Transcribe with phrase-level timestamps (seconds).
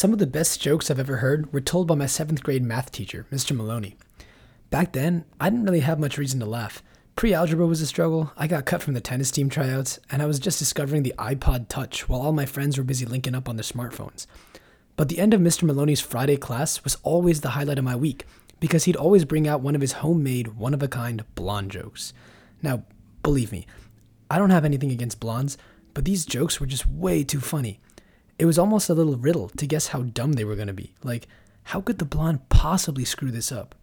[0.00, 2.90] Some of the best jokes I've ever heard were told by my seventh grade math
[2.90, 3.54] teacher, Mr.
[3.54, 3.98] Maloney.
[4.70, 6.82] Back then, I didn't really have much reason to laugh.
[7.16, 10.24] Pre algebra was a struggle, I got cut from the tennis team tryouts, and I
[10.24, 13.56] was just discovering the iPod Touch while all my friends were busy linking up on
[13.56, 14.26] their smartphones.
[14.96, 15.64] But the end of Mr.
[15.64, 18.24] Maloney's Friday class was always the highlight of my week
[18.58, 22.14] because he'd always bring out one of his homemade, one of a kind blonde jokes.
[22.62, 22.84] Now,
[23.22, 23.66] believe me,
[24.30, 25.58] I don't have anything against blondes,
[25.92, 27.80] but these jokes were just way too funny.
[28.40, 30.94] It was almost a little riddle to guess how dumb they were going to be.
[31.02, 31.28] Like,
[31.64, 33.74] how could the blonde possibly screw this up?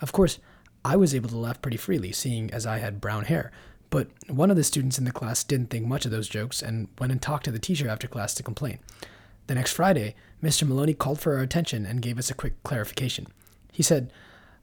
[0.00, 0.38] Of course,
[0.82, 3.52] I was able to laugh pretty freely, seeing as I had brown hair,
[3.90, 6.88] but one of the students in the class didn't think much of those jokes and
[6.98, 8.78] went and talked to the teacher after class to complain.
[9.48, 10.66] The next Friday, Mr.
[10.66, 13.26] Maloney called for our attention and gave us a quick clarification.
[13.70, 14.10] He said,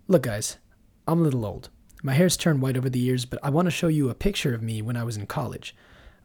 [0.08, 0.58] Look, guys,
[1.08, 1.70] I'm a little old.
[2.02, 4.56] My hair's turned white over the years, but I want to show you a picture
[4.56, 5.76] of me when I was in college.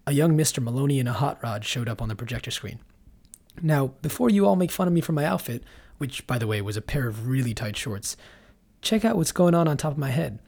[0.07, 0.63] A young Mr.
[0.63, 2.79] Maloney in a hot rod showed up on the projector screen.
[3.61, 5.63] Now, before you all make fun of me for my outfit,
[5.99, 8.17] which, by the way, was a pair of really tight shorts,
[8.81, 10.39] check out what's going on on top of my head.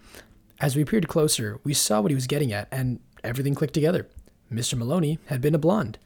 [0.61, 4.09] As we peered closer, we saw what he was getting at, and everything clicked together.
[4.53, 4.77] Mr.
[4.77, 5.99] Maloney had been a blonde.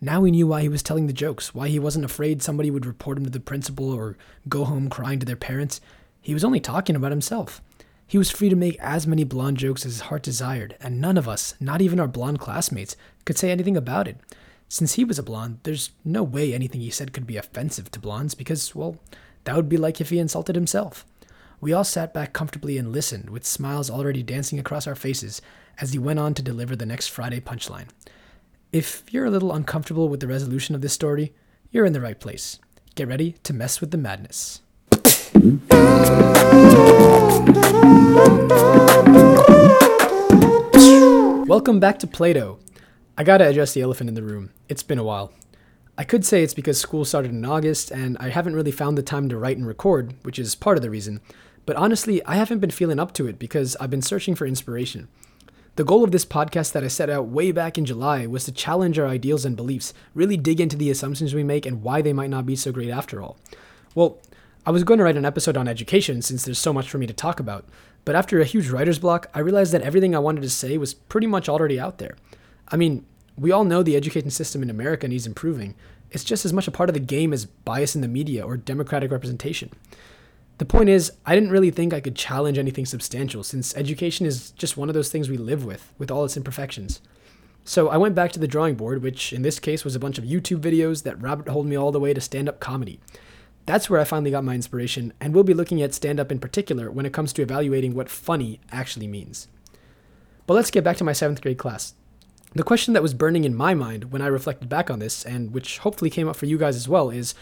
[0.00, 2.86] Now we knew why he was telling the jokes, why he wasn't afraid somebody would
[2.86, 4.16] report him to the principal or
[4.48, 5.80] go home crying to their parents.
[6.20, 7.60] He was only talking about himself.
[8.06, 11.18] He was free to make as many blonde jokes as his heart desired, and none
[11.18, 14.16] of us, not even our blonde classmates, could say anything about it.
[14.70, 17.98] Since he was a blonde, there's no way anything he said could be offensive to
[17.98, 18.98] blondes because, well,
[19.44, 21.06] that would be like if he insulted himself.
[21.58, 25.40] We all sat back comfortably and listened, with smiles already dancing across our faces
[25.80, 27.88] as he went on to deliver the next Friday punchline.
[28.70, 31.32] If you're a little uncomfortable with the resolution of this story,
[31.70, 32.58] you're in the right place.
[32.94, 34.60] Get ready to mess with the madness.
[41.46, 42.58] Welcome back to Plato.
[43.16, 44.50] I gotta address the elephant in the room.
[44.68, 45.32] It's been a while.
[45.96, 49.02] I could say it's because school started in August and I haven't really found the
[49.02, 51.20] time to write and record, which is part of the reason.
[51.64, 55.08] But honestly, I haven't been feeling up to it because I've been searching for inspiration.
[55.76, 58.52] The goal of this podcast that I set out way back in July was to
[58.52, 62.12] challenge our ideals and beliefs, really dig into the assumptions we make and why they
[62.12, 63.38] might not be so great after all.
[63.94, 64.18] Well,
[64.66, 67.06] I was going to write an episode on education since there's so much for me
[67.06, 67.64] to talk about,
[68.04, 70.94] but after a huge writer's block, I realized that everything I wanted to say was
[70.94, 72.16] pretty much already out there.
[72.68, 73.06] I mean,
[73.38, 75.74] we all know the education system in America needs improving.
[76.10, 78.56] It's just as much a part of the game as bias in the media or
[78.56, 79.70] democratic representation.
[80.58, 84.50] The point is, I didn't really think I could challenge anything substantial since education is
[84.52, 87.00] just one of those things we live with, with all its imperfections.
[87.64, 90.18] So I went back to the drawing board, which in this case was a bunch
[90.18, 92.98] of YouTube videos that rabbit holed me all the way to stand up comedy.
[93.66, 96.38] That's where I finally got my inspiration, and we'll be looking at stand up in
[96.38, 99.46] particular when it comes to evaluating what funny actually means.
[100.46, 101.92] But let's get back to my seventh grade class.
[102.54, 105.52] The question that was burning in my mind when I reflected back on this, and
[105.52, 107.34] which hopefully came up for you guys as well, is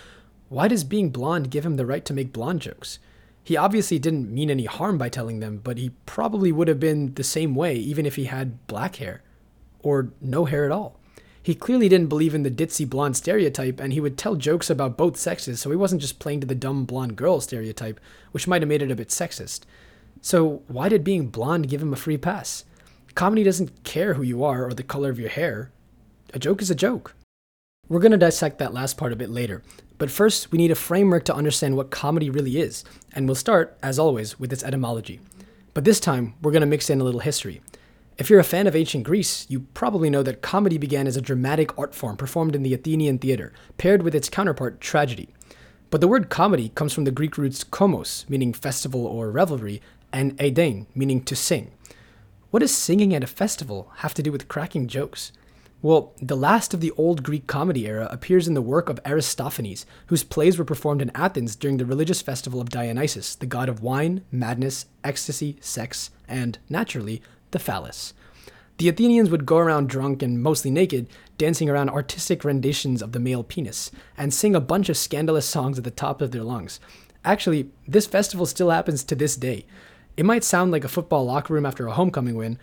[0.49, 2.99] why does being blonde give him the right to make blonde jokes?
[3.43, 7.15] He obviously didn't mean any harm by telling them, but he probably would have been
[7.15, 9.23] the same way even if he had black hair
[9.79, 10.99] or no hair at all.
[11.41, 14.97] He clearly didn't believe in the ditzy blonde stereotype, and he would tell jokes about
[14.97, 18.01] both sexes, so he wasn't just playing to the dumb blonde girl stereotype,
[18.33, 19.61] which might have made it a bit sexist.
[20.21, 22.65] So, why did being blonde give him a free pass?
[23.17, 25.71] Comedy doesn't care who you are or the color of your hair.
[26.35, 27.15] A joke is a joke.
[27.89, 29.63] We're going to dissect that last part a bit later,
[29.97, 32.85] but first we need a framework to understand what comedy really is,
[33.15, 35.19] and we'll start, as always, with its etymology.
[35.73, 37.63] But this time, we're going to mix in a little history.
[38.19, 41.23] If you're a fan of ancient Greece, you probably know that comedy began as a
[41.23, 45.31] dramatic art form performed in the Athenian theater, paired with its counterpart, tragedy.
[45.89, 49.81] But the word comedy comes from the Greek roots komos, meaning festival or revelry,
[50.13, 51.71] and eidein, meaning to sing.
[52.51, 55.33] What does singing at a festival have to do with cracking jokes?
[55.83, 59.85] Well, the last of the old Greek comedy era appears in the work of Aristophanes,
[60.07, 63.83] whose plays were performed in Athens during the religious festival of Dionysus, the god of
[63.83, 67.21] wine, madness, ecstasy, sex, and, naturally,
[67.51, 68.15] the phallus.
[68.79, 71.09] The Athenians would go around drunk and mostly naked,
[71.39, 75.79] dancing around artistic renditions of the male penis, and sing a bunch of scandalous songs
[75.79, 76.79] at the top of their lungs.
[77.25, 79.67] Actually, this festival still happens to this day.
[80.17, 82.59] It might sound like a football locker room after a homecoming win,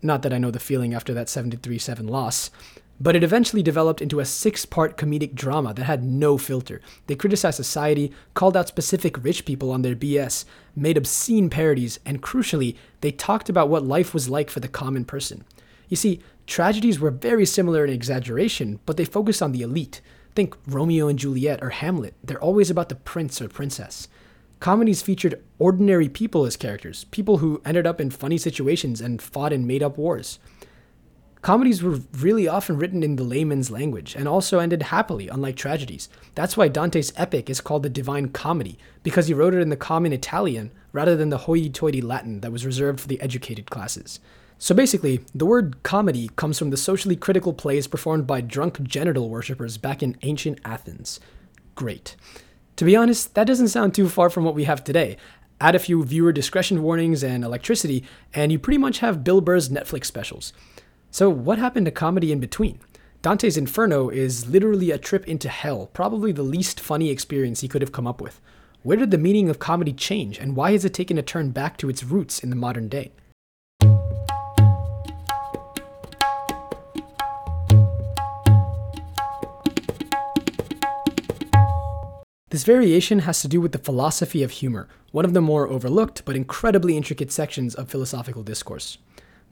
[0.00, 2.50] not that I know the feeling after that 73 7 loss,
[2.98, 6.80] but it eventually developed into a six part comedic drama that had no filter.
[7.06, 12.22] They criticized society, called out specific rich people on their BS, made obscene parodies, and
[12.22, 15.44] crucially, they talked about what life was like for the common person.
[15.88, 20.00] You see, tragedies were very similar in exaggeration, but they focused on the elite.
[20.34, 24.08] Think Romeo and Juliet or Hamlet, they're always about the prince or princess.
[24.60, 29.52] Comedies featured ordinary people as characters, people who ended up in funny situations and fought
[29.52, 30.38] in made up wars.
[31.42, 36.08] Comedies were really often written in the layman's language and also ended happily, unlike tragedies.
[36.34, 39.76] That's why Dante's epic is called the Divine Comedy, because he wrote it in the
[39.76, 44.18] common Italian rather than the hoity toity Latin that was reserved for the educated classes.
[44.58, 49.28] So basically, the word comedy comes from the socially critical plays performed by drunk genital
[49.28, 51.20] worshippers back in ancient Athens.
[51.74, 52.16] Great.
[52.76, 55.16] To be honest, that doesn't sound too far from what we have today.
[55.60, 59.70] Add a few viewer discretion warnings and electricity, and you pretty much have Bill Burr's
[59.70, 60.52] Netflix specials.
[61.10, 62.78] So, what happened to comedy in between?
[63.22, 67.80] Dante's Inferno is literally a trip into hell, probably the least funny experience he could
[67.80, 68.40] have come up with.
[68.82, 71.78] Where did the meaning of comedy change, and why has it taken a turn back
[71.78, 73.10] to its roots in the modern day?
[82.56, 86.24] This variation has to do with the philosophy of humor, one of the more overlooked
[86.24, 88.96] but incredibly intricate sections of philosophical discourse.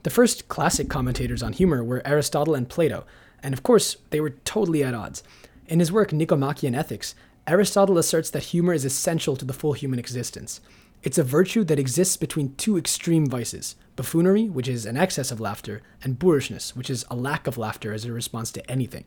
[0.01, 3.05] The first classic commentators on humor were Aristotle and Plato,
[3.43, 5.21] and of course, they were totally at odds.
[5.67, 7.13] In his work Nicomachean Ethics,
[7.45, 10.59] Aristotle asserts that humor is essential to the full human existence.
[11.03, 15.39] It's a virtue that exists between two extreme vices buffoonery, which is an excess of
[15.39, 19.05] laughter, and boorishness, which is a lack of laughter as a response to anything.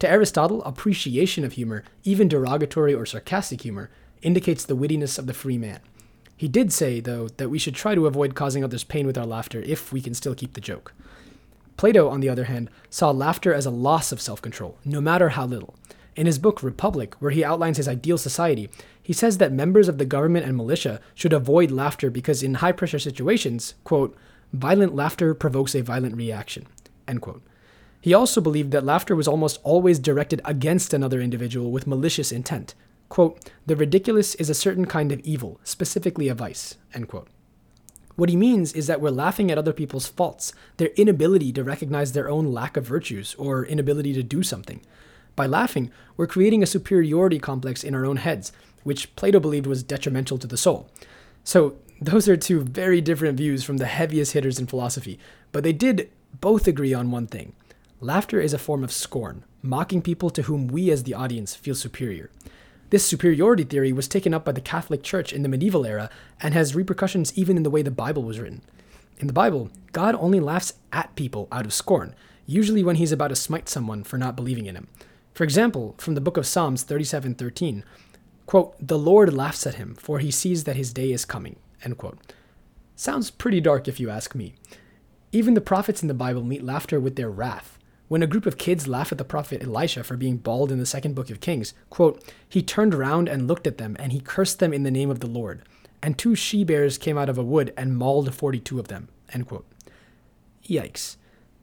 [0.00, 3.90] To Aristotle, appreciation of humor, even derogatory or sarcastic humor,
[4.22, 5.80] indicates the wittiness of the free man.
[6.34, 9.26] He did say, though, that we should try to avoid causing others pain with our
[9.26, 10.94] laughter if we can still keep the joke.
[11.76, 15.30] Plato, on the other hand, saw laughter as a loss of self control, no matter
[15.30, 15.74] how little.
[16.16, 18.70] In his book Republic, where he outlines his ideal society,
[19.02, 22.72] he says that members of the government and militia should avoid laughter because in high
[22.72, 24.16] pressure situations, quote,
[24.54, 26.66] violent laughter provokes a violent reaction,
[27.06, 27.42] end quote.
[28.00, 32.74] He also believed that laughter was almost always directed against another individual with malicious intent.
[33.10, 37.28] Quote, the ridiculous is a certain kind of evil, specifically a vice, end quote.
[38.16, 42.12] What he means is that we're laughing at other people's faults, their inability to recognize
[42.12, 44.80] their own lack of virtues or inability to do something.
[45.36, 48.52] By laughing, we're creating a superiority complex in our own heads,
[48.82, 50.88] which Plato believed was detrimental to the soul.
[51.44, 55.18] So, those are two very different views from the heaviest hitters in philosophy,
[55.52, 56.10] but they did
[56.40, 57.54] both agree on one thing
[58.02, 61.74] Laughter is a form of scorn, mocking people to whom we as the audience feel
[61.74, 62.30] superior.
[62.88, 66.08] This superiority theory was taken up by the Catholic Church in the medieval era
[66.40, 68.62] and has repercussions even in the way the Bible was written.
[69.18, 72.14] In the Bible, God only laughs at people out of scorn,
[72.46, 74.88] usually when he's about to smite someone for not believing in him.
[75.34, 77.84] For example, from the book of Psalms 37:13,
[78.46, 81.98] quote, "The Lord laughs at him, for he sees that his day is coming." End
[81.98, 82.18] quote.
[82.96, 84.54] Sounds pretty dark if you ask me.
[85.32, 87.76] Even the prophets in the Bible meet laughter with their wrath.
[88.10, 90.84] When a group of kids laugh at the prophet Elisha for being bald in the
[90.84, 94.58] second book of Kings, quote, he turned around and looked at them, and he cursed
[94.58, 95.62] them in the name of the Lord.
[96.02, 99.10] And two she bears came out of a wood and mauled forty two of them.
[99.32, 99.64] End quote.
[100.68, 101.18] Yikes.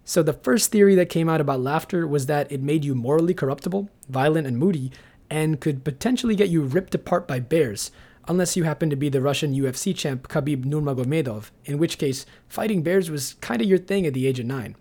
[0.06, 3.34] So the first theory that came out about laughter was that it made you morally
[3.34, 4.90] corruptible, violent, and moody,
[5.30, 7.92] and could potentially get you ripped apart by bears,
[8.26, 12.84] unless you happen to be the Russian UFC champ Khabib Nurmagomedov, in which case fighting
[12.84, 14.78] bears was kind of your thing at the age of nine.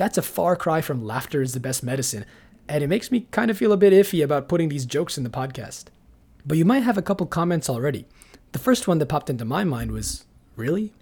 [0.00, 2.24] That's a far cry from laughter is the best medicine,
[2.66, 5.24] and it makes me kind of feel a bit iffy about putting these jokes in
[5.24, 5.88] the podcast.
[6.46, 8.06] But you might have a couple comments already.
[8.52, 10.24] The first one that popped into my mind was
[10.56, 10.94] Really?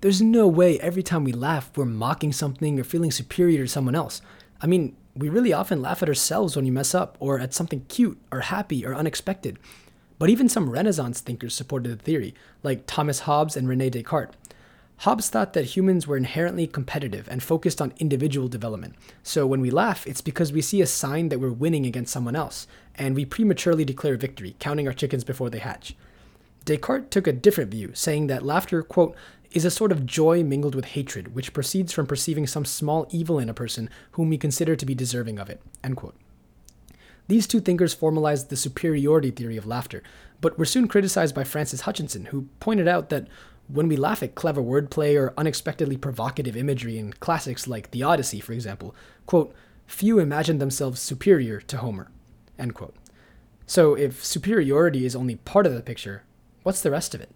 [0.00, 3.94] There's no way every time we laugh, we're mocking something or feeling superior to someone
[3.94, 4.22] else.
[4.62, 7.84] I mean, we really often laugh at ourselves when we mess up, or at something
[7.88, 9.58] cute, or happy, or unexpected.
[10.18, 14.34] But even some Renaissance thinkers supported the theory, like Thomas Hobbes and Rene Descartes.
[14.98, 18.94] Hobbes thought that humans were inherently competitive and focused on individual development.
[19.22, 22.34] So when we laugh, it's because we see a sign that we're winning against someone
[22.34, 25.94] else, and we prematurely declare victory, counting our chickens before they hatch.
[26.64, 29.14] Descartes took a different view, saying that laughter, quote,
[29.52, 33.38] is a sort of joy mingled with hatred, which proceeds from perceiving some small evil
[33.38, 36.16] in a person whom we consider to be deserving of it, end quote.
[37.28, 40.02] These two thinkers formalized the superiority theory of laughter,
[40.40, 43.28] but were soon criticized by Francis Hutcheson, who pointed out that
[43.68, 48.40] when we laugh at clever wordplay or unexpectedly provocative imagery in classics like The Odyssey,
[48.40, 48.94] for example,
[49.26, 49.54] quote,
[49.86, 52.08] few imagine themselves superior to Homer,
[52.58, 52.94] end quote.
[53.66, 56.22] So if superiority is only part of the picture,
[56.62, 57.30] what's the rest of it?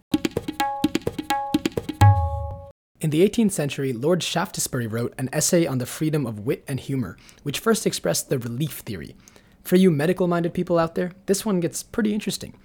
[3.00, 6.78] In the 18th century, Lord Shaftesbury wrote an essay on the freedom of wit and
[6.78, 9.16] humor, which first expressed the relief theory.
[9.64, 12.56] For you medical minded people out there, this one gets pretty interesting.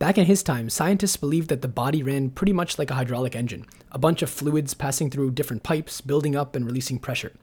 [0.00, 3.36] Back in his time, scientists believed that the body ran pretty much like a hydraulic
[3.36, 7.34] engine, a bunch of fluids passing through different pipes, building up and releasing pressure.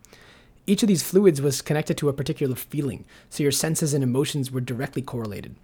[0.65, 4.49] Each of these fluids was connected to a particular feeling, so your senses and emotions
[4.49, 5.55] were directly correlated.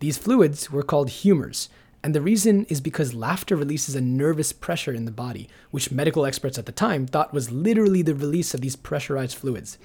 [0.00, 1.68] These fluids were called humors,
[2.02, 6.24] And the reason is because laughter releases a nervous pressure in the body, which medical
[6.24, 9.76] experts at the time thought was literally the release of these pressurized fluids.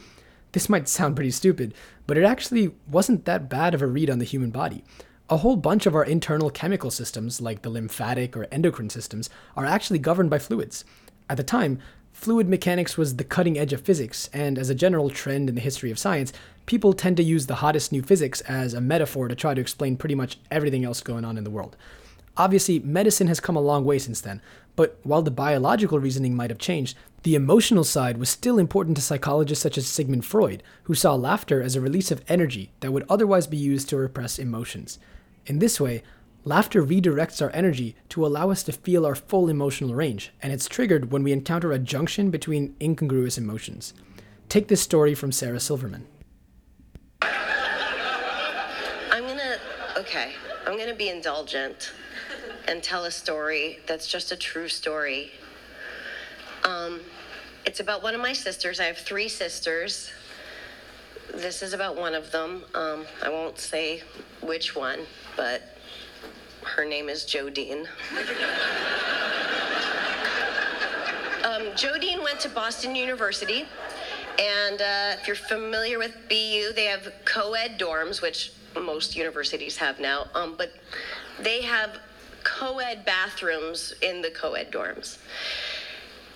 [0.54, 1.74] This might sound pretty stupid,
[2.08, 4.86] but it actually wasn't that bad of a read on the human body.
[5.34, 9.66] A whole bunch of our internal chemical systems, like the lymphatic or endocrine systems, are
[9.66, 10.86] actually governed by fluids.
[11.28, 11.80] At the time,
[12.12, 15.62] fluid mechanics was the cutting edge of physics, and as a general trend in the
[15.62, 16.34] history of science,
[16.68, 19.98] people tend to use the hottest new physics as a metaphor to try to explain
[19.98, 21.76] pretty much everything else going on in the world.
[22.38, 24.40] Obviously, medicine has come a long way since then,
[24.76, 29.02] but while the biological reasoning might have changed, the emotional side was still important to
[29.02, 33.06] psychologists such as Sigmund Freud, who saw laughter as a release of energy that would
[33.10, 35.00] otherwise be used to repress emotions.
[35.46, 36.04] In this way,
[36.46, 40.68] laughter redirects our energy to allow us to feel our full emotional range, and it's
[40.68, 43.94] triggered when we encounter a junction between incongruous emotions.
[44.48, 46.08] Take this story from Sarah Silverman.
[47.22, 47.32] I'm
[49.28, 49.58] gonna,
[49.98, 50.32] okay,
[50.66, 51.92] I'm gonna be indulgent
[52.68, 55.32] and tell a story that's just a true story.
[56.64, 57.02] Um,
[57.66, 58.80] it's about one of my sisters.
[58.80, 60.12] I have three sisters.
[61.34, 62.64] This is about one of them.
[62.74, 64.04] Um, I won't say
[64.42, 65.00] which one,
[65.36, 65.62] but
[66.64, 67.88] her name is Jodyne.
[71.44, 73.66] um, Jodyne went to Boston University.
[74.40, 79.78] And uh, if you're familiar with BU, they have co ed dorms, which most universities
[79.78, 80.28] have now.
[80.34, 80.72] Um, but
[81.40, 82.00] they have
[82.44, 85.18] co ed bathrooms in the co ed dorms.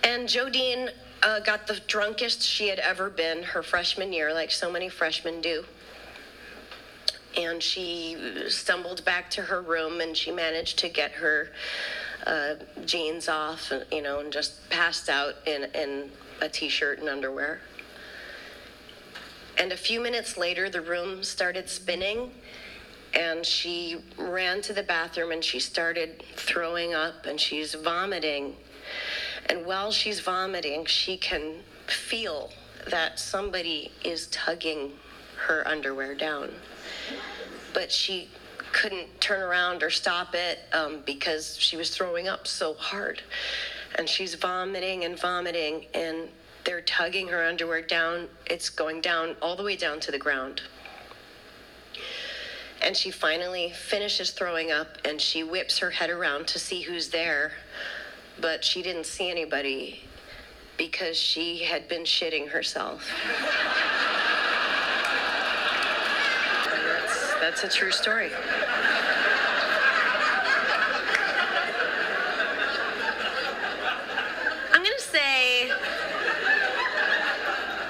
[0.04, 0.90] And Jodyne
[1.24, 5.42] uh, got the drunkest she had ever been her freshman year, like so many freshmen
[5.42, 5.66] do.
[7.38, 8.18] And she
[8.50, 11.50] stumbled back to her room and she managed to get her
[12.26, 16.10] uh, jeans off, you know, and just passed out in, in
[16.42, 17.62] a t shirt and underwear.
[19.58, 22.32] And a few minutes later, the room started spinning,
[23.14, 28.56] and she ran to the bathroom and she started throwing up and she's vomiting.
[29.48, 31.56] And while she's vomiting, she can
[31.88, 32.52] feel
[32.90, 34.92] that somebody is tugging
[35.48, 36.52] her underwear down.
[37.78, 38.28] But she
[38.72, 43.22] couldn't turn around or stop it um, because she was throwing up so hard.
[44.00, 46.28] And she's vomiting and vomiting, and
[46.64, 48.30] they're tugging her underwear down.
[48.48, 50.64] It's going down all the way down to the ground.
[52.82, 57.10] And she finally finishes throwing up and she whips her head around to see who's
[57.10, 57.52] there.
[58.42, 60.02] But she didn't see anybody
[60.78, 63.08] because she had been shitting herself.
[67.40, 68.32] that's, that's a true story.
[74.74, 75.70] I'm going to say,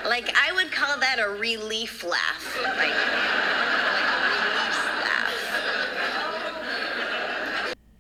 [0.08, 2.58] like, I would call that a relief laugh.
[2.64, 2.92] Like, like a
[4.44, 5.34] relief laugh.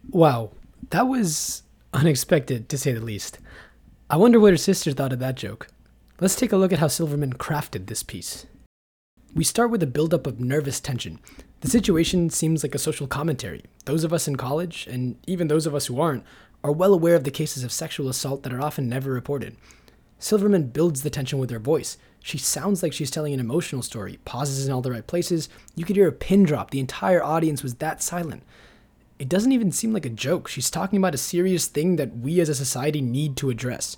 [0.10, 0.52] Wow,
[0.90, 1.64] that was
[1.94, 3.40] unexpected to say the least.
[4.10, 5.68] I wonder what her sister thought of that joke.
[6.20, 8.46] Let's take a look at how Silverman crafted this piece.
[9.36, 11.20] We start with a buildup of nervous tension.
[11.62, 13.64] The situation seems like a social commentary.
[13.86, 16.24] Those of us in college, and even those of us who aren't,
[16.64, 19.56] are well aware of the cases of sexual assault that are often never reported.
[20.20, 21.98] Silverman builds the tension with her voice.
[22.24, 25.50] She sounds like she's telling an emotional story, pauses in all the right places.
[25.76, 26.72] You could hear a pin drop.
[26.72, 28.44] The entire audience was that silent.
[29.20, 30.48] It doesn't even seem like a joke.
[30.48, 33.98] She's talking about a serious thing that we as a society need to address.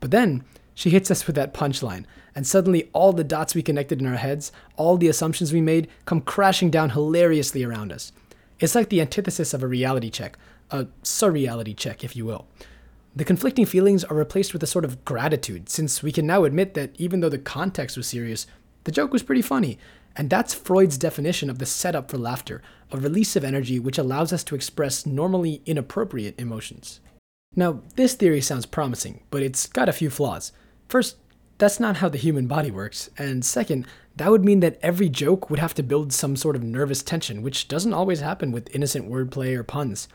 [0.00, 0.44] But then
[0.76, 2.04] she hits us with that punchline,
[2.34, 5.88] and suddenly all the dots we connected in our heads, all the assumptions we made,
[6.04, 8.12] come crashing down hilariously around us.
[8.60, 10.36] It's like the antithesis of a reality check,
[10.70, 12.46] a surreality check, if you will.
[13.14, 16.74] The conflicting feelings are replaced with a sort of gratitude, since we can now admit
[16.74, 18.46] that even though the context was serious,
[18.84, 19.78] the joke was pretty funny.
[20.14, 22.60] And that's Freud's definition of the setup for laughter,
[22.92, 27.00] a release of energy which allows us to express normally inappropriate emotions.
[27.54, 30.52] Now, this theory sounds promising, but it's got a few flaws.
[30.88, 31.16] First,
[31.58, 35.50] that's not how the human body works, and second, that would mean that every joke
[35.50, 39.10] would have to build some sort of nervous tension, which doesn't always happen with innocent
[39.10, 40.08] wordplay or puns.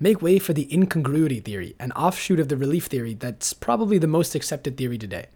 [0.00, 4.06] Make way for the incongruity theory, an offshoot of the relief theory that's probably the
[4.06, 5.26] most accepted theory today.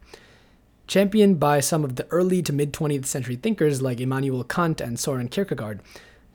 [0.87, 4.99] Championed by some of the early to mid 20th century thinkers like Immanuel Kant and
[4.99, 5.81] Soren Kierkegaard,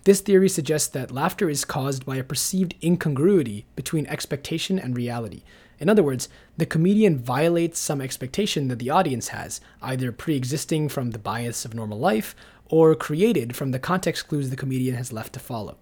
[0.04, 5.44] this theory suggests that laughter is caused by a perceived incongruity between expectation and reality.
[5.80, 10.90] In other words, the comedian violates some expectation that the audience has, either pre existing
[10.90, 12.36] from the bias of normal life
[12.66, 15.78] or created from the context clues the comedian has left to follow.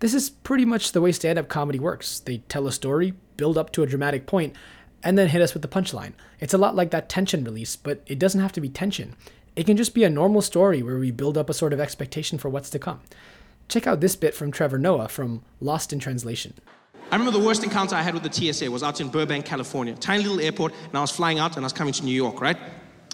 [0.00, 2.20] This is pretty much the way stand up comedy works.
[2.20, 4.54] They tell a story, build up to a dramatic point,
[5.02, 6.12] and then hit us with the punchline.
[6.40, 9.16] It's a lot like that tension release, but it doesn't have to be tension.
[9.56, 12.38] It can just be a normal story where we build up a sort of expectation
[12.38, 13.00] for what's to come.
[13.68, 16.54] Check out this bit from Trevor Noah from Lost in Translation.
[17.10, 19.94] I remember the worst encounter I had with the TSA was out in Burbank, California.
[19.94, 22.42] Tiny little airport, and I was flying out and I was coming to New York,
[22.42, 22.58] right?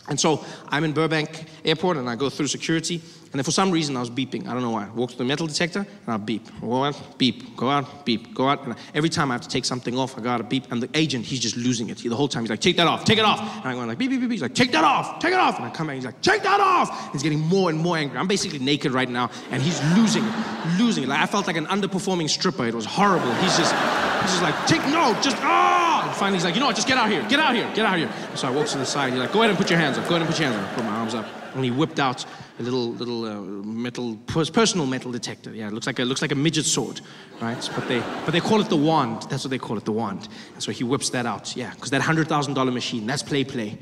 [0.08, 3.70] And so I'm in Burbank Airport and I go through security, and then for some
[3.70, 4.46] reason I was beeping.
[4.46, 4.84] I don't know why.
[4.84, 6.46] I walk to the metal detector and I beep.
[6.60, 7.56] Go out, beep.
[7.56, 8.32] Go out, beep.
[8.32, 8.64] Go out.
[8.64, 10.70] And every time I have to take something off, I got a beep.
[10.70, 11.98] And the agent, he's just losing it.
[11.98, 13.40] He, the whole time he's like, take that off, take it off.
[13.40, 14.30] And I'm going like, beep, beep, beep.
[14.30, 15.56] He's like, take that off, take it off.
[15.56, 17.12] And I come back, he's like, take that off.
[17.12, 18.18] He's getting more and more angry.
[18.18, 21.08] I'm basically naked right now, and he's losing it, losing it.
[21.08, 22.66] Like I felt like an underperforming stripper.
[22.66, 23.32] It was horrible.
[23.36, 26.02] He's just, he's just like, take, no, just, ah.
[26.03, 27.84] And finally he's like, you know what, just get out here, get out here, get
[27.84, 28.10] out here.
[28.34, 29.12] So I walk to the side.
[29.12, 30.64] He's like, go ahead and put your hands up, go ahead and put your hands
[30.64, 30.74] up.
[30.74, 32.24] Put my arms up, and he whipped out
[32.58, 35.52] a little little uh, metal personal metal detector.
[35.54, 37.00] Yeah, it looks like a looks like a midget sword,
[37.40, 37.70] right?
[37.74, 39.22] But they but they call it the wand.
[39.22, 40.28] That's what they call it, the wand.
[40.54, 41.56] And so he whips that out.
[41.56, 43.78] Yeah, because that hundred thousand dollar machine, that's play play.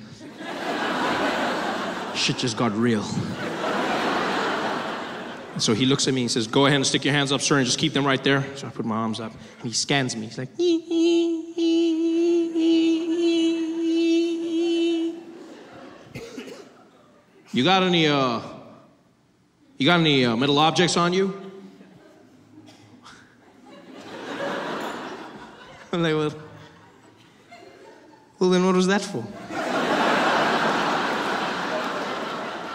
[2.14, 3.04] Shit just got real.
[5.58, 7.58] So he looks at me and says, Go ahead and stick your hands up, sir,
[7.58, 8.44] and just keep them right there.
[8.56, 10.26] So I put my arms up, and he scans me.
[10.26, 10.48] He's like,
[17.54, 18.40] You got any, uh,
[19.76, 21.38] you got any uh, metal objects on you?
[25.92, 26.32] I'm like, well,
[28.38, 29.22] well, then what was that for?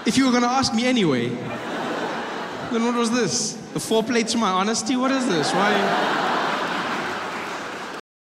[0.06, 1.30] if you were gonna ask me anyway,
[2.72, 3.54] then what was this?
[3.74, 4.96] The foreplay to my honesty?
[4.96, 5.52] What is this?
[5.54, 5.74] Why?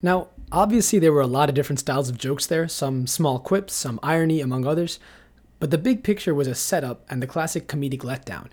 [0.02, 3.72] Now, obviously, there were a lot of different styles of jokes there, some small quips,
[3.72, 5.00] some irony, among others.
[5.64, 8.48] But the big picture was a setup and the classic comedic letdown.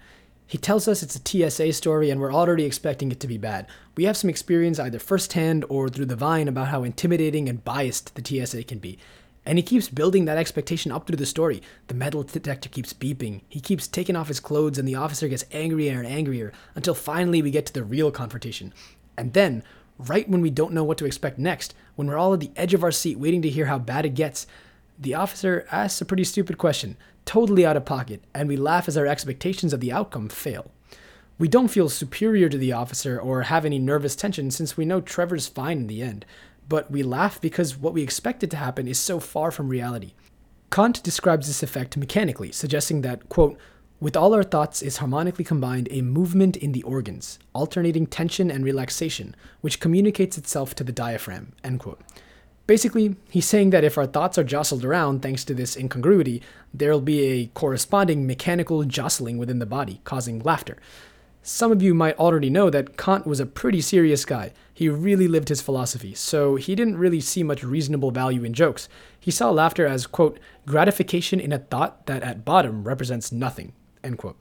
[0.48, 3.68] He tells us it's a TSA story and we're already expecting it to be bad.
[3.98, 8.16] We have some experience either firsthand or through the vine about how intimidating and biased
[8.16, 8.98] the TSA can be.
[9.46, 11.62] And he keeps building that expectation up through the story.
[11.88, 13.42] The metal detector keeps beeping.
[13.50, 17.42] He keeps taking off his clothes, and the officer gets angrier and angrier until finally
[17.42, 18.74] we get to the real confrontation.
[19.18, 19.64] And then,
[19.98, 22.74] right when we don't know what to expect next, when we're all at the edge
[22.74, 24.48] of our seat waiting to hear how bad it gets,
[25.02, 28.96] the officer asks a pretty stupid question, totally out of pocket, and we laugh as
[28.96, 30.72] our expectations of the outcome fail.
[31.40, 35.02] We don't feel superior to the officer or have any nervous tension since we know
[35.02, 36.24] Trevor's fine in the end,
[36.70, 40.14] but we laugh because what we expected to happen is so far from reality.
[40.70, 43.58] Kant describes this effect mechanically, suggesting that, quote,
[44.00, 48.64] with all our thoughts is harmonically combined a movement in the organs, alternating tension and
[48.64, 52.02] relaxation, which communicates itself to the diaphragm, end quote.
[52.68, 56.42] Basically, he's saying that if our thoughts are jostled around thanks to this incongruity,
[56.74, 60.78] there'll be a corresponding mechanical jostling within the body, causing laughter.
[61.44, 64.54] Some of you might already know that Kant was a pretty serious guy.
[64.72, 68.88] He really lived his philosophy, so he didn't really see much reasonable value in jokes.
[69.20, 74.20] He saw laughter as, quote, gratification in a thought that at bottom represents nothing, end
[74.20, 74.40] quote.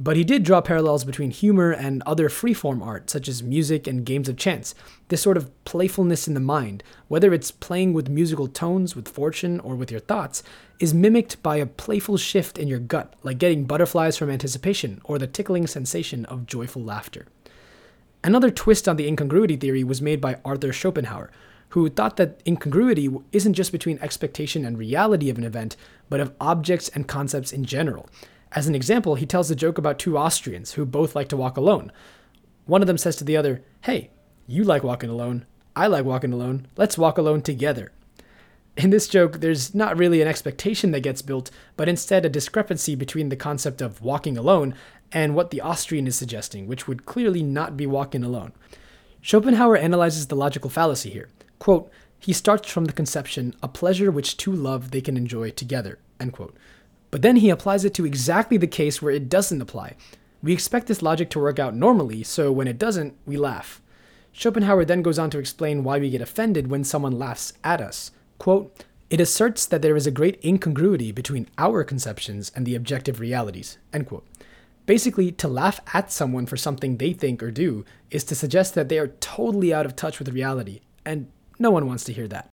[0.00, 4.06] But he did draw parallels between humor and other freeform art, such as music and
[4.06, 4.74] games of chance.
[5.08, 9.58] This sort of playfulness in the mind, whether it's playing with musical tones, with fortune,
[9.58, 10.44] or with your thoughts,
[10.78, 15.18] is mimicked by a playful shift in your gut, like getting butterflies from anticipation, or
[15.18, 17.26] the tickling sensation of joyful laughter.
[18.22, 21.30] Another twist on the incongruity theory was made by Arthur Schopenhauer,
[21.70, 25.76] who thought that incongruity isn't just between expectation and reality of an event,
[26.08, 28.08] but of objects and concepts in general.
[28.52, 31.56] As an example, he tells a joke about two Austrians who both like to walk
[31.56, 31.92] alone.
[32.66, 34.10] One of them says to the other, Hey,
[34.46, 35.46] you like walking alone.
[35.76, 36.66] I like walking alone.
[36.76, 37.92] Let's walk alone together.
[38.76, 42.94] In this joke, there's not really an expectation that gets built, but instead a discrepancy
[42.94, 44.74] between the concept of walking alone
[45.12, 48.52] and what the Austrian is suggesting, which would clearly not be walking alone.
[49.20, 51.28] Schopenhauer analyzes the logical fallacy here.
[51.58, 55.98] Quote, he starts from the conception, a pleasure which two love they can enjoy together,
[56.18, 56.56] end quote.
[57.10, 59.94] But then he applies it to exactly the case where it doesn't apply.
[60.42, 63.80] We expect this logic to work out normally, so when it doesn't, we laugh.
[64.32, 68.12] Schopenhauer then goes on to explain why we get offended when someone laughs at us.
[68.38, 73.20] Quote, it asserts that there is a great incongruity between our conceptions and the objective
[73.20, 73.78] realities.
[73.92, 74.26] End quote.
[74.84, 78.88] Basically, to laugh at someone for something they think or do is to suggest that
[78.88, 82.48] they are totally out of touch with reality, and no one wants to hear that.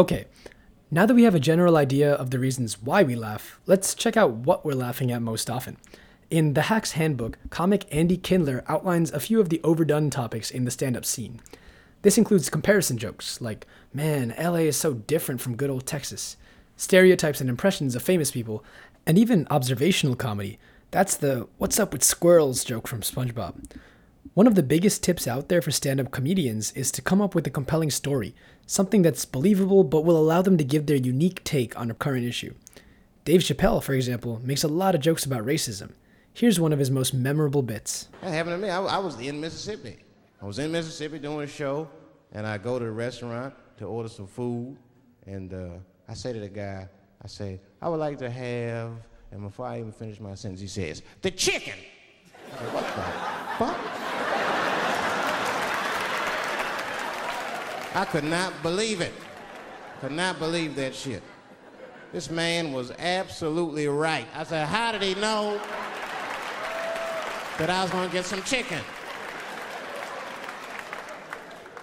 [0.00, 0.24] Okay,
[0.90, 4.16] now that we have a general idea of the reasons why we laugh, let's check
[4.16, 5.76] out what we're laughing at most often.
[6.30, 10.64] In The Hacks Handbook, comic Andy Kindler outlines a few of the overdone topics in
[10.64, 11.42] the stand up scene.
[12.00, 16.38] This includes comparison jokes like, man, LA is so different from good old Texas,
[16.78, 18.64] stereotypes and impressions of famous people,
[19.06, 20.58] and even observational comedy.
[20.92, 23.70] That's the what's up with squirrels joke from SpongeBob.
[24.34, 27.34] One of the biggest tips out there for stand up comedians is to come up
[27.34, 28.34] with a compelling story,
[28.66, 32.24] something that's believable but will allow them to give their unique take on a current
[32.24, 32.54] issue.
[33.24, 35.92] Dave Chappelle, for example, makes a lot of jokes about racism.
[36.32, 38.08] Here's one of his most memorable bits.
[38.22, 38.70] That happened to me.
[38.70, 39.98] I, I was in Mississippi.
[40.40, 41.88] I was in Mississippi doing a show,
[42.32, 44.76] and I go to the restaurant to order some food,
[45.26, 45.68] and uh,
[46.08, 46.88] I say to the guy,
[47.22, 48.92] I say, I would like to have,
[49.32, 51.74] and before I even finish my sentence, he says, the chicken.
[52.58, 53.02] What the
[53.58, 53.76] fuck?
[57.94, 59.12] I could not believe it.
[60.00, 61.22] Could not believe that shit.
[62.12, 64.26] This man was absolutely right.
[64.34, 65.60] I said, how did he know
[67.58, 68.80] that I was gonna get some chicken?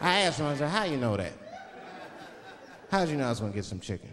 [0.02, 1.34] I asked him, I said, how you know that?
[2.92, 4.10] How did you know I was gonna get some chicken?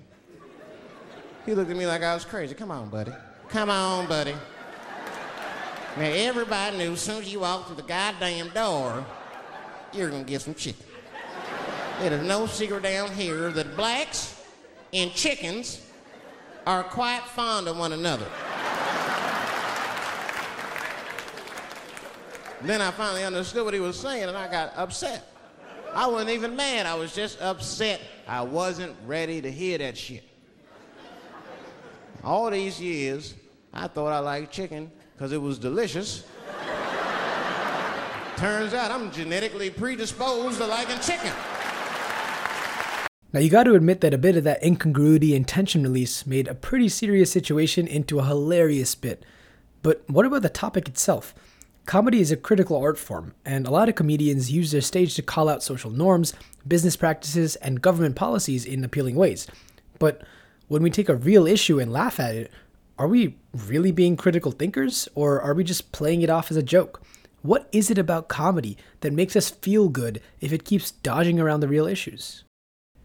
[1.46, 2.54] He looked at me like I was crazy.
[2.54, 3.12] Come on, buddy.
[3.48, 4.34] Come on, buddy.
[5.96, 9.06] Now, everybody knew as soon as you walked through the goddamn door,
[9.92, 10.84] you're gonna get some chicken.
[12.02, 14.42] It is no secret down here that blacks
[14.92, 15.86] and chickens
[16.66, 18.26] are quite fond of one another.
[22.62, 25.30] then I finally understood what he was saying and I got upset.
[25.92, 28.00] I wasn't even mad, I was just upset.
[28.26, 30.24] I wasn't ready to hear that shit.
[32.24, 33.34] All these years,
[33.72, 36.24] I thought I liked chicken because it was delicious.
[38.36, 41.32] Turns out I'm genetically predisposed to liking chicken.
[43.32, 46.46] Now, you got to admit that a bit of that incongruity and tension release made
[46.46, 49.24] a pretty serious situation into a hilarious bit.
[49.82, 51.34] But what about the topic itself?
[51.84, 55.22] Comedy is a critical art form, and a lot of comedians use their stage to
[55.22, 56.32] call out social norms,
[56.66, 59.46] business practices, and government policies in appealing ways.
[59.98, 60.22] But
[60.68, 62.50] when we take a real issue and laugh at it,
[62.98, 66.62] are we really being critical thinkers, or are we just playing it off as a
[66.62, 67.02] joke?
[67.42, 71.60] What is it about comedy that makes us feel good if it keeps dodging around
[71.60, 72.44] the real issues?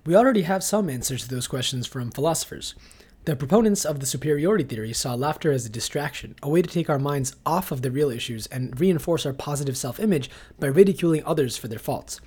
[0.06, 2.76] We already have some answers to those questions from philosophers.
[3.26, 6.90] The proponents of the superiority theory saw laughter as a distraction, a way to take
[6.90, 11.24] our minds off of the real issues and reinforce our positive self image by ridiculing
[11.26, 12.22] others for their faults.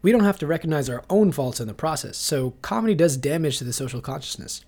[0.00, 3.58] We don't have to recognize our own faults in the process, so comedy does damage
[3.58, 4.64] to the social consciousness.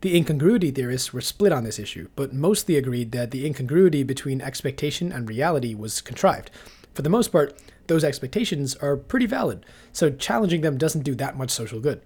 [0.00, 4.40] The incongruity theorists were split on this issue, but mostly agreed that the incongruity between
[4.40, 6.50] expectation and reality was contrived.
[6.94, 11.36] For the most part, those expectations are pretty valid, so challenging them doesn't do that
[11.36, 12.00] much social good.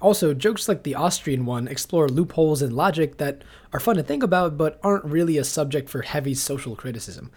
[0.00, 4.22] Also, jokes like the Austrian one explore loopholes in logic that are fun to think
[4.22, 7.30] about but aren't really a subject for heavy social criticism.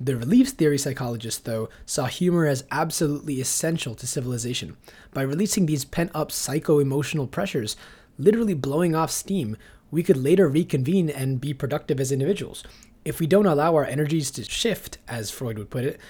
[0.00, 4.76] The relief theory psychologists, though, saw humor as absolutely essential to civilization.
[5.14, 7.76] By releasing these pent up psycho emotional pressures,
[8.18, 9.56] literally blowing off steam,
[9.90, 12.64] we could later reconvene and be productive as individuals.
[13.04, 16.00] If we don't allow our energies to shift, as Freud would put it,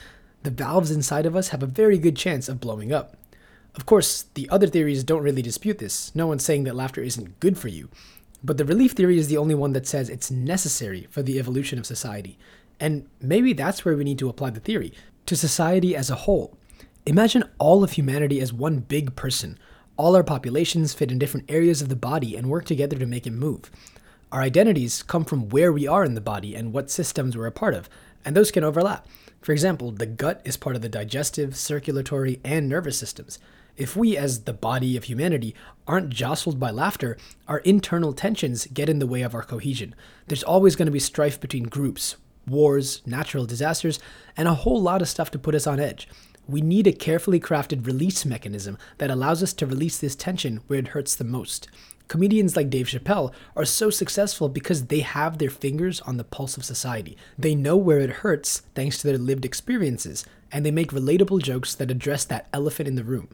[0.42, 3.16] the valves inside of us have a very good chance of blowing up.
[3.74, 6.14] Of course, the other theories don't really dispute this.
[6.14, 7.88] No one's saying that laughter isn't good for you.
[8.44, 11.78] But the relief theory is the only one that says it's necessary for the evolution
[11.78, 12.38] of society.
[12.78, 14.92] And maybe that's where we need to apply the theory
[15.26, 16.56] to society as a whole.
[17.06, 19.58] Imagine all of humanity as one big person.
[19.96, 23.26] All our populations fit in different areas of the body and work together to make
[23.26, 23.70] it move.
[24.32, 27.52] Our identities come from where we are in the body and what systems we're a
[27.52, 27.90] part of,
[28.24, 29.06] and those can overlap.
[29.42, 33.38] For example, the gut is part of the digestive, circulatory, and nervous systems.
[33.76, 35.54] If we, as the body of humanity,
[35.86, 39.94] aren't jostled by laughter, our internal tensions get in the way of our cohesion.
[40.28, 43.98] There's always going to be strife between groups, wars, natural disasters,
[44.36, 46.08] and a whole lot of stuff to put us on edge.
[46.48, 50.78] We need a carefully crafted release mechanism that allows us to release this tension where
[50.78, 51.68] it hurts the most.
[52.08, 56.56] Comedians like Dave Chappelle are so successful because they have their fingers on the pulse
[56.56, 57.16] of society.
[57.38, 61.74] They know where it hurts thanks to their lived experiences, and they make relatable jokes
[61.76, 63.28] that address that elephant in the room.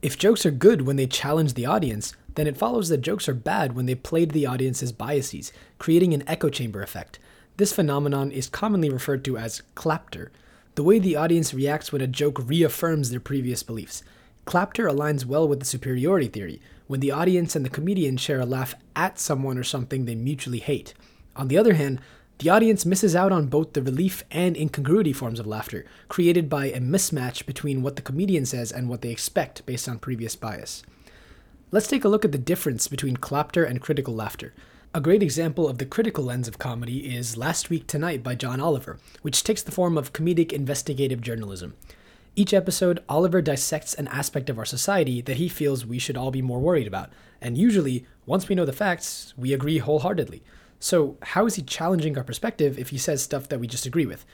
[0.00, 3.34] If jokes are good when they challenge the audience, then it follows that jokes are
[3.34, 7.20] bad when they play to the audience's biases, creating an echo chamber effect.
[7.56, 10.32] This phenomenon is commonly referred to as clapter,
[10.74, 14.02] the way the audience reacts when a joke reaffirms their previous beliefs.
[14.44, 18.46] Clapter aligns well with the superiority theory, when the audience and the comedian share a
[18.46, 20.94] laugh at someone or something they mutually hate.
[21.36, 22.00] On the other hand,
[22.38, 26.66] the audience misses out on both the relief and incongruity forms of laughter, created by
[26.66, 30.82] a mismatch between what the comedian says and what they expect based on previous bias.
[31.70, 34.54] Let's take a look at the difference between clapter and critical laughter.
[34.94, 38.60] A great example of the critical lens of comedy is Last Week Tonight by John
[38.60, 41.72] Oliver, which takes the form of comedic investigative journalism.
[42.36, 46.30] Each episode, Oliver dissects an aspect of our society that he feels we should all
[46.30, 47.08] be more worried about,
[47.40, 50.42] and usually, once we know the facts, we agree wholeheartedly.
[50.78, 54.04] So, how is he challenging our perspective if he says stuff that we just agree
[54.04, 54.26] with?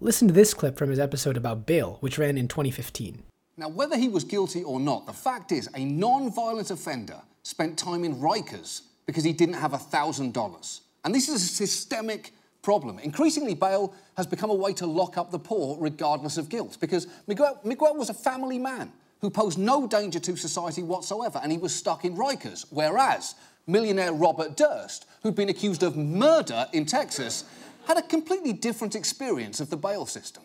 [0.00, 3.24] Listen to this clip from his episode about bail, which ran in 2015.
[3.58, 7.76] Now, whether he was guilty or not, the fact is a non violent offender spent
[7.76, 10.80] time in Rikers because he didn't have $1,000.
[11.02, 12.98] And this is a systemic problem.
[12.98, 17.06] Increasingly, bail has become a way to lock up the poor regardless of guilt because
[17.26, 18.92] Miguel, Miguel was a family man
[19.22, 22.66] who posed no danger to society whatsoever and he was stuck in Rikers.
[22.68, 23.34] Whereas
[23.66, 27.44] millionaire Robert Durst, who'd been accused of murder in Texas,
[27.86, 30.42] had a completely different experience of the bail system.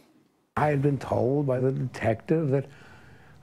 [0.56, 2.68] I had been told by the detective that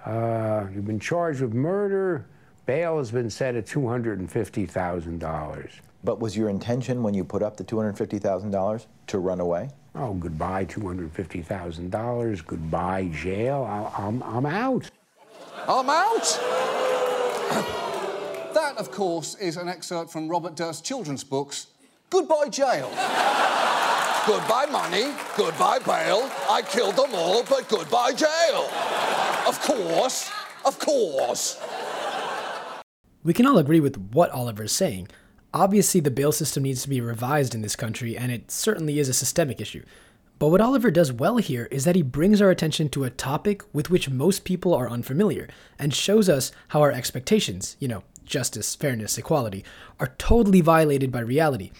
[0.06, 2.24] uh, you've been charged with murder.
[2.70, 5.70] Bail has been set at $250,000.
[6.04, 9.70] But was your intention when you put up the $250,000 to run away?
[9.96, 12.46] Oh, goodbye, $250,000.
[12.46, 13.64] Goodbye, jail.
[13.64, 14.88] i I'm, I'm out.
[15.66, 16.22] I'm out!
[18.54, 21.66] that, of course, is an excerpt from Robert Durst's children's books,
[22.08, 22.88] Goodbye Jail.
[24.28, 26.30] goodbye money, goodbye bail.
[26.48, 28.70] I killed them all, but goodbye jail.
[29.48, 30.30] Of course,
[30.64, 31.58] of course.
[33.22, 35.08] We can all agree with what Oliver is saying.
[35.52, 39.10] Obviously, the bail system needs to be revised in this country, and it certainly is
[39.10, 39.84] a systemic issue.
[40.38, 43.62] But what Oliver does well here is that he brings our attention to a topic
[43.74, 48.74] with which most people are unfamiliar and shows us how our expectations, you know, justice,
[48.74, 49.64] fairness, equality,
[49.98, 51.72] are totally violated by reality.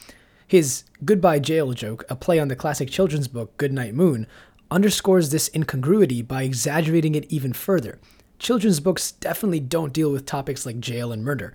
[0.46, 4.26] His Goodbye Jail joke, a play on the classic children's book Goodnight Moon,
[4.70, 7.98] underscores this incongruity by exaggerating it even further.
[8.40, 11.53] Children's books definitely don't deal with topics like jail and murder.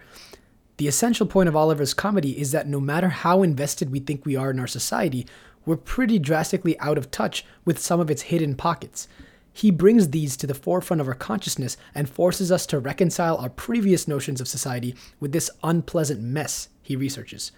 [0.78, 4.36] The essential point of Oliver's comedy is that no matter how invested we think we
[4.36, 5.26] are in our society,
[5.66, 9.08] we're pretty drastically out of touch with some of its hidden pockets.
[9.52, 13.50] He brings these to the forefront of our consciousness and forces us to reconcile our
[13.50, 17.52] previous notions of society with this unpleasant mess he researches.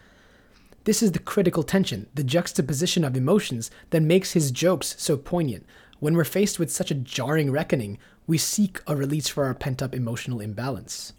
[0.85, 5.65] This is the critical tension, the juxtaposition of emotions that makes his jokes so poignant.
[5.99, 9.81] When we're faced with such a jarring reckoning, we seek a release for our pent
[9.81, 11.13] up emotional imbalance.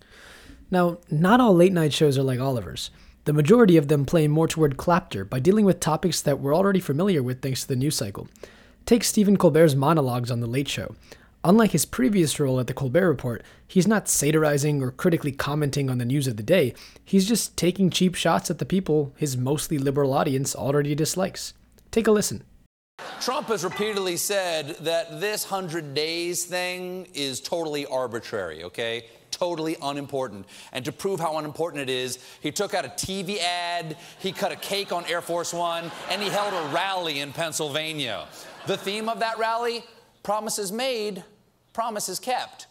[0.71, 2.91] Now, not all late night shows are like Oliver's.
[3.25, 6.81] The majority of them play more toward clapter by dealing with topics that we're already
[6.81, 8.29] familiar with thanks to the news cycle.
[8.87, 10.95] Take Stephen Colbert's monologues on The Late Show.
[11.45, 15.99] Unlike his previous role at the Colbert Report, he's not satirizing or critically commenting on
[15.99, 16.75] the news of the day.
[17.05, 21.55] He's just taking cheap shots at the people his mostly liberal audience already dislikes.
[21.91, 22.43] Take a listen.
[23.21, 29.07] Trump has repeatedly said that this 100 days thing is totally arbitrary, okay?
[29.31, 30.47] Totally unimportant.
[30.73, 34.53] And to prove how unimportant it is, he took out a TV ad, he cut
[34.53, 38.27] a cake on Air Force One, and he held a rally in Pennsylvania.
[38.67, 39.85] The theme of that rally
[40.23, 41.23] promises made,
[41.73, 42.67] promises kept,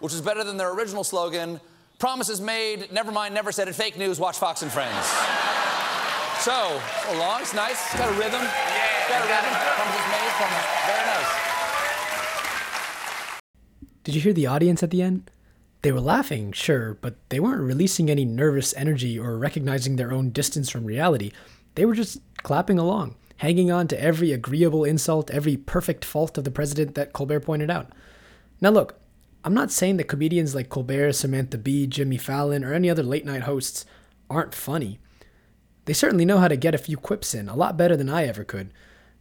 [0.00, 1.60] which is better than their original slogan
[1.98, 5.06] promises made, never mind, never said it, fake news, watch Fox and Friends.
[6.40, 8.69] so, along, it's nice, it's got a rhythm.
[14.04, 15.30] Did you hear the audience at the end?
[15.82, 20.30] They were laughing, sure, but they weren't releasing any nervous energy or recognizing their own
[20.30, 21.32] distance from reality.
[21.74, 26.44] They were just clapping along hanging on to every agreeable insult, every perfect fault of
[26.44, 27.90] the president that Colbert pointed out.
[28.60, 29.00] Now, look,
[29.42, 33.24] I'm not saying that comedians like Colbert, Samantha Bee, Jimmy Fallon, or any other late
[33.24, 33.86] night hosts
[34.28, 34.98] aren't funny.
[35.86, 38.26] They certainly know how to get a few quips in, a lot better than I
[38.26, 38.74] ever could.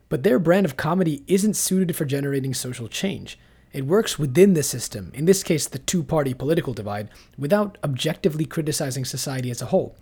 [0.10, 3.40] But their brand of comedy isn't suited for generating social change.
[3.72, 8.46] It works within the system, in this case, the two party political divide, without objectively
[8.46, 9.96] criticizing society as a whole.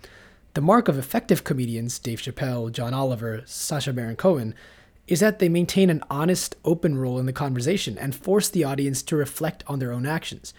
[0.53, 4.55] The mark of effective comedians, Dave Chappelle, John Oliver, Sacha Baron Cohen,
[5.07, 9.03] is that they maintain an honest, open role in the conversation and force the audience
[9.03, 10.53] to reflect on their own actions.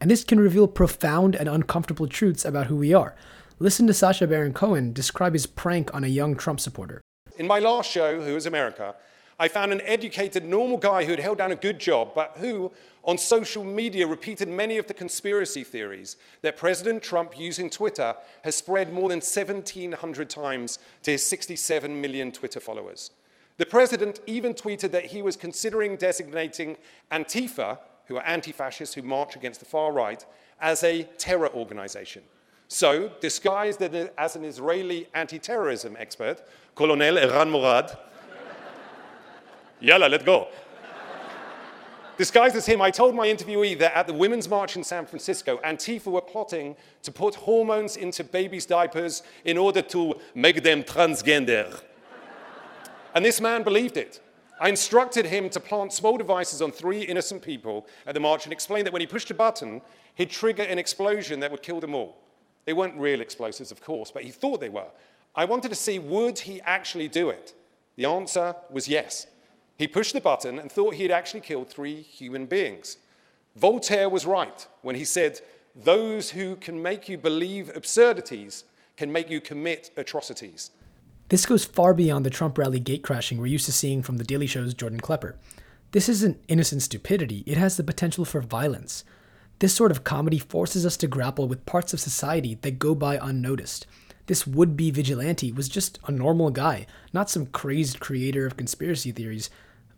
[0.00, 3.14] And this can reveal profound and uncomfortable truths about who we are.
[3.58, 7.01] Listen to Sacha Baron Cohen describe his prank on a young Trump supporter.
[7.42, 8.94] In my last show, Who is America,
[9.36, 12.70] I found an educated, normal guy who had held down a good job, but who,
[13.02, 18.54] on social media, repeated many of the conspiracy theories that President Trump, using Twitter, has
[18.54, 23.10] spread more than 1,700 times to his 67 million Twitter followers.
[23.56, 26.76] The president even tweeted that he was considering designating
[27.10, 30.24] Antifa, who are anti fascists who march against the far right,
[30.60, 32.22] as a terror organization.
[32.72, 36.42] So, disguised as an Israeli anti terrorism expert,
[36.74, 37.94] Colonel Erran Morad,
[39.78, 40.48] Yalla, let's go.
[42.16, 45.60] Disguised as him, I told my interviewee that at the Women's March in San Francisco,
[45.62, 51.78] Antifa were plotting to put hormones into babies' diapers in order to make them transgender.
[53.14, 54.22] And this man believed it.
[54.58, 58.52] I instructed him to plant small devices on three innocent people at the march and
[58.52, 59.82] explained that when he pushed a button,
[60.14, 62.16] he'd trigger an explosion that would kill them all.
[62.64, 64.90] They weren't real explosives, of course, but he thought they were.
[65.34, 67.54] I wanted to see would he actually do it?
[67.96, 69.26] The answer was yes.
[69.78, 72.98] He pushed the button and thought he had actually killed three human beings.
[73.56, 75.40] Voltaire was right when he said,
[75.74, 78.64] Those who can make you believe absurdities
[78.96, 80.70] can make you commit atrocities.
[81.28, 84.46] This goes far beyond the Trump rally gatecrashing we're used to seeing from The Daily
[84.46, 85.36] Show's Jordan Klepper.
[85.92, 89.04] This isn't innocent stupidity, it has the potential for violence.
[89.62, 93.16] This sort of comedy forces us to grapple with parts of society that go by
[93.22, 93.86] unnoticed.
[94.26, 99.12] This would be vigilante was just a normal guy, not some crazed creator of conspiracy
[99.12, 99.50] theories.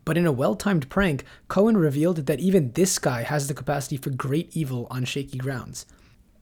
[0.04, 3.96] But in a well timed prank, Cohen revealed that even this guy has the capacity
[3.96, 5.86] for great evil on shaky grounds.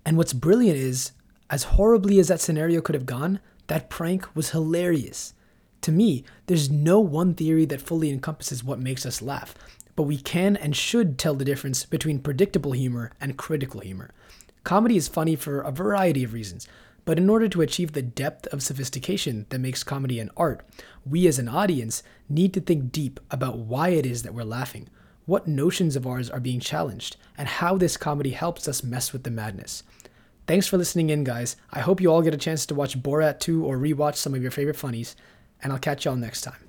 [0.04, 1.12] And what's brilliant is,
[1.48, 5.32] as horribly as that scenario could have gone, that prank was hilarious.
[5.82, 9.54] To me, there's no one theory that fully encompasses what makes us laugh,
[9.96, 14.10] but we can and should tell the difference between predictable humor and critical humor.
[14.64, 16.68] Comedy is funny for a variety of reasons,
[17.04, 20.64] but in order to achieve the depth of sophistication that makes comedy an art,
[21.04, 24.88] we as an audience need to think deep about why it is that we're laughing,
[25.26, 29.24] what notions of ours are being challenged, and how this comedy helps us mess with
[29.24, 29.82] the madness.
[30.46, 31.56] Thanks for listening in, guys.
[31.72, 34.42] I hope you all get a chance to watch Borat 2 or rewatch some of
[34.42, 35.16] your favorite funnies,
[35.62, 36.68] and I'll catch y'all next time.